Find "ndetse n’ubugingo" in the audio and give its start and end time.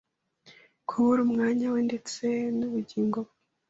1.87-3.17